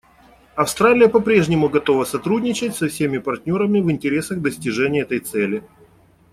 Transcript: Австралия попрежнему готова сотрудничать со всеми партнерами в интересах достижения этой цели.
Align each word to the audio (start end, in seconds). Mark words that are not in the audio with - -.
Австралия 0.55 1.07
попрежнему 1.09 1.69
готова 1.69 2.05
сотрудничать 2.05 2.75
со 2.75 2.87
всеми 2.87 3.19
партнерами 3.19 3.81
в 3.81 3.91
интересах 3.91 4.41
достижения 4.41 5.01
этой 5.03 5.19
цели. 5.19 5.63